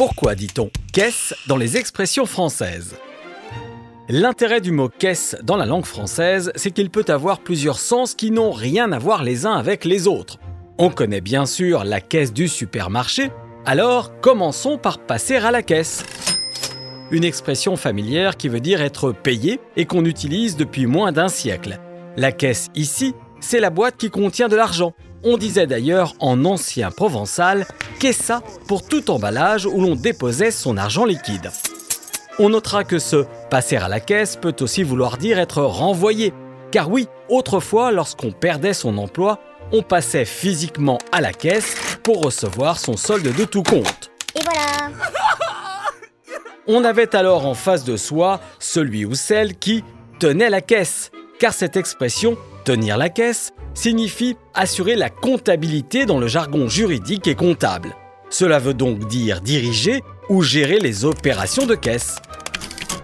Pourquoi 0.00 0.34
dit-on 0.34 0.70
caisse 0.94 1.34
dans 1.46 1.58
les 1.58 1.76
expressions 1.76 2.24
françaises? 2.24 2.96
L'intérêt 4.08 4.62
du 4.62 4.72
mot 4.72 4.88
caisse 4.88 5.36
dans 5.42 5.58
la 5.58 5.66
langue 5.66 5.84
française, 5.84 6.52
c'est 6.54 6.70
qu'il 6.70 6.88
peut 6.88 7.04
avoir 7.08 7.40
plusieurs 7.40 7.78
sens 7.78 8.14
qui 8.14 8.30
n'ont 8.30 8.50
rien 8.50 8.92
à 8.92 8.98
voir 8.98 9.22
les 9.22 9.44
uns 9.44 9.52
avec 9.52 9.84
les 9.84 10.08
autres. 10.08 10.38
On 10.78 10.88
connaît 10.88 11.20
bien 11.20 11.44
sûr 11.44 11.84
la 11.84 12.00
caisse 12.00 12.32
du 12.32 12.48
supermarché, 12.48 13.30
alors 13.66 14.18
commençons 14.22 14.78
par 14.78 15.00
passer 15.00 15.36
à 15.36 15.50
la 15.50 15.62
caisse. 15.62 16.02
Une 17.10 17.24
expression 17.24 17.76
familière 17.76 18.38
qui 18.38 18.48
veut 18.48 18.60
dire 18.60 18.80
être 18.80 19.12
payé 19.12 19.60
et 19.76 19.84
qu'on 19.84 20.06
utilise 20.06 20.56
depuis 20.56 20.86
moins 20.86 21.12
d'un 21.12 21.28
siècle. 21.28 21.78
La 22.16 22.32
caisse 22.32 22.70
ici, 22.74 23.14
c'est 23.40 23.60
la 23.60 23.68
boîte 23.68 23.98
qui 23.98 24.08
contient 24.08 24.48
de 24.48 24.56
l'argent. 24.56 24.94
On 25.22 25.36
disait 25.36 25.66
d'ailleurs 25.66 26.14
en 26.18 26.46
ancien 26.46 26.90
provençal 26.90 27.66
caissa 27.98 28.42
pour 28.66 28.82
tout 28.86 29.10
emballage 29.10 29.66
où 29.66 29.80
l'on 29.82 29.94
déposait 29.94 30.50
son 30.50 30.78
argent 30.78 31.04
liquide. 31.04 31.50
On 32.38 32.48
notera 32.48 32.84
que 32.84 32.98
ce 32.98 33.26
passer 33.50 33.76
à 33.76 33.88
la 33.88 34.00
caisse 34.00 34.36
peut 34.36 34.56
aussi 34.60 34.82
vouloir 34.82 35.18
dire 35.18 35.38
être 35.38 35.62
renvoyé. 35.62 36.32
Car 36.70 36.90
oui, 36.90 37.06
autrefois, 37.28 37.92
lorsqu'on 37.92 38.32
perdait 38.32 38.72
son 38.72 38.96
emploi, 38.96 39.40
on 39.72 39.82
passait 39.82 40.24
physiquement 40.24 40.96
à 41.12 41.20
la 41.20 41.34
caisse 41.34 41.74
pour 42.02 42.22
recevoir 42.22 42.78
son 42.78 42.96
solde 42.96 43.34
de 43.34 43.44
tout 43.44 43.62
compte. 43.62 44.10
Et 44.34 44.40
voilà 44.42 44.96
On 46.66 46.82
avait 46.82 47.14
alors 47.14 47.44
en 47.44 47.54
face 47.54 47.84
de 47.84 47.98
soi 47.98 48.40
celui 48.58 49.04
ou 49.04 49.14
celle 49.14 49.58
qui 49.58 49.84
tenait 50.18 50.48
la 50.48 50.62
caisse, 50.62 51.10
car 51.38 51.52
cette 51.52 51.76
expression 51.76 52.38
tenir 52.64 52.96
la 52.96 53.08
caisse 53.08 53.52
signifie 53.74 54.36
assurer 54.54 54.96
la 54.96 55.10
comptabilité 55.10 56.06
dans 56.06 56.18
le 56.18 56.26
jargon 56.26 56.68
juridique 56.68 57.26
et 57.26 57.34
comptable. 57.34 57.94
Cela 58.30 58.58
veut 58.58 58.74
donc 58.74 59.08
dire 59.08 59.40
diriger 59.40 60.02
ou 60.28 60.42
gérer 60.42 60.78
les 60.78 61.04
opérations 61.04 61.66
de 61.66 61.74
caisse. 61.74 62.16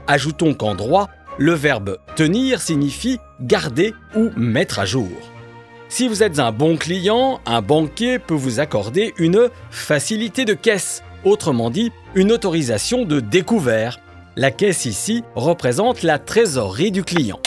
Ajoutons 0.07 0.55
qu'en 0.55 0.75
droit, 0.75 1.09
le 1.39 1.53
verbe 1.53 1.99
tenir 2.15 2.61
signifie 2.61 3.19
garder 3.41 3.95
ou 4.15 4.31
mettre 4.37 4.79
à 4.79 4.87
jour. 4.87 5.09
Si 5.89 6.09
vous 6.09 6.23
êtes 6.23 6.39
un 6.39 6.53
bon 6.53 6.77
client, 6.77 7.41
un 7.47 7.63
banquier 7.63 8.19
peut 8.19 8.35
vous 8.35 8.61
accorder 8.61 9.15
une 9.19 9.49
facilité 9.71 10.45
de 10.45 10.55
caisse, 10.55 11.03
autrement 11.25 11.71
dit 11.71 11.93
une 12.15 12.33
autorisation 12.33 13.05
de 13.05 13.21
découvert. 13.21 13.99
La 14.37 14.51
caisse 14.51 14.85
ici 14.85 15.23
représente 15.35 16.03
la 16.03 16.19
trésorerie 16.19 16.91
du 16.91 17.05
client. 17.05 17.41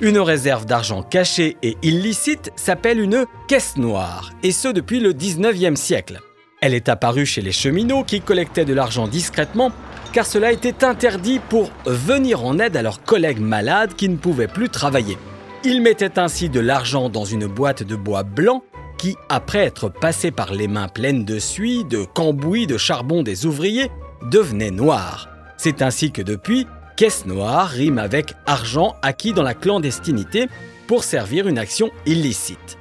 Une 0.00 0.18
réserve 0.18 0.66
d'argent 0.66 1.02
cachée 1.02 1.56
et 1.62 1.76
illicite 1.82 2.50
s'appelle 2.56 3.00
une 3.00 3.26
caisse 3.46 3.76
noire, 3.76 4.32
et 4.42 4.50
ce 4.50 4.68
depuis 4.68 4.98
le 4.98 5.12
19e 5.12 5.76
siècle. 5.76 6.20
Elle 6.60 6.74
est 6.74 6.88
apparue 6.88 7.26
chez 7.26 7.42
les 7.42 7.52
cheminots 7.52 8.04
qui 8.04 8.20
collectaient 8.20 8.64
de 8.64 8.74
l'argent 8.74 9.06
discrètement 9.06 9.70
car 10.14 10.26
cela 10.26 10.52
était 10.52 10.84
interdit 10.84 11.40
pour 11.48 11.70
venir 11.86 12.44
en 12.44 12.60
aide 12.60 12.76
à 12.76 12.82
leurs 12.82 13.02
collègues 13.02 13.40
malades 13.40 13.94
qui 13.94 14.08
ne 14.08 14.16
pouvaient 14.16 14.46
plus 14.46 14.68
travailler. 14.68 15.18
Ils 15.64 15.82
mettaient 15.82 16.20
ainsi 16.20 16.48
de 16.48 16.60
l'argent 16.60 17.08
dans 17.08 17.24
une 17.24 17.46
boîte 17.46 17.82
de 17.82 17.96
bois 17.96 18.22
blanc 18.22 18.62
qui, 18.96 19.16
après 19.28 19.58
être 19.58 19.88
passée 19.88 20.30
par 20.30 20.54
les 20.54 20.68
mains 20.68 20.86
pleines 20.86 21.24
de 21.24 21.40
suie, 21.40 21.84
de 21.84 22.04
cambouis, 22.04 22.68
de 22.68 22.78
charbon 22.78 23.24
des 23.24 23.44
ouvriers, 23.44 23.90
devenait 24.30 24.70
noire. 24.70 25.28
C'est 25.56 25.82
ainsi 25.82 26.12
que 26.12 26.22
depuis, 26.22 26.68
caisse 26.96 27.26
noire 27.26 27.68
rime 27.68 27.98
avec 27.98 28.34
argent 28.46 28.96
acquis 29.02 29.32
dans 29.32 29.42
la 29.42 29.54
clandestinité 29.54 30.48
pour 30.86 31.04
servir 31.04 31.48
une 31.48 31.58
action 31.58 31.90
illicite. 32.06 32.78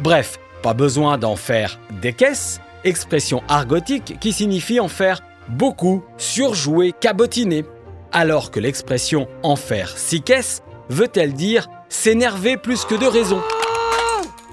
Bref, 0.00 0.38
pas 0.62 0.74
besoin 0.74 1.18
d'en 1.18 1.36
faire 1.36 1.78
des 2.02 2.12
caisses, 2.12 2.60
expression 2.84 3.42
argotique 3.48 4.18
qui 4.20 4.32
signifie 4.32 4.80
en 4.80 4.88
faire 4.88 5.22
beaucoup, 5.48 6.02
surjouer, 6.16 6.92
cabotiner. 6.98 7.64
Alors 8.12 8.50
que 8.50 8.60
l'expression 8.60 9.28
en 9.42 9.56
faire 9.56 9.96
six 9.96 10.22
caisses 10.22 10.62
veut-elle 10.88 11.34
dire 11.34 11.68
s'énerver 11.88 12.56
plus 12.56 12.84
que 12.84 12.94
de 12.94 13.06
raison 13.06 13.40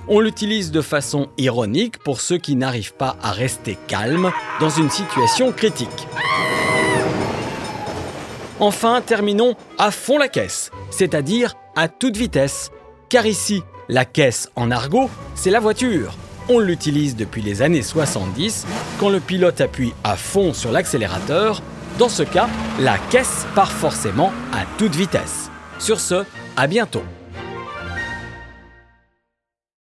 On 0.08 0.20
l'utilise 0.20 0.72
de 0.72 0.82
façon 0.82 1.30
ironique 1.38 1.98
pour 2.00 2.22
ceux 2.22 2.38
qui 2.38 2.56
n'arrivent 2.56 2.94
pas 2.94 3.18
à 3.22 3.32
rester 3.32 3.78
calmes 3.88 4.32
dans 4.60 4.70
une 4.70 4.90
situation 4.90 5.52
critique. 5.52 6.08
Enfin, 8.60 9.02
terminons 9.02 9.56
à 9.78 9.92
fond 9.92 10.18
la 10.18 10.28
caisse, 10.28 10.72
c'est-à-dire 10.90 11.54
à 11.76 11.88
toute 11.88 12.18
vitesse. 12.18 12.72
Car 13.08 13.28
ici, 13.28 13.62
la 13.88 14.04
caisse 14.04 14.50
en 14.56 14.72
argot, 14.72 15.10
c'est 15.36 15.52
la 15.52 15.60
voiture. 15.60 16.16
On 16.50 16.60
l'utilise 16.60 17.16
depuis 17.16 17.42
les 17.42 17.62
années 17.62 17.84
70 17.84 18.66
quand 19.00 19.10
le 19.10 19.20
pilote 19.20 19.62
appuie 19.62 19.94
à 20.04 20.16
fond 20.16 20.54
sur 20.54 20.72
l'accélérateur. 20.72 21.62
Dans 22.00 22.10
ce 22.10 22.24
cas, 22.24 22.50
la 22.80 22.98
caisse 22.98 23.46
part 23.54 23.72
forcément 23.72 24.32
à 24.54 24.66
toute 24.78 24.96
vitesse. 24.96 25.52
Sur 25.78 26.00
ce, 26.00 26.24
à 26.56 26.68
bientôt 26.68 27.04